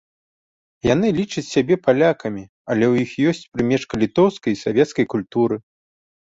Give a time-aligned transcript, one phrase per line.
[0.93, 5.55] Яны лічаць сябе палякамі, але ў іх ёсць прымешка літоўскай і савецкай культуры.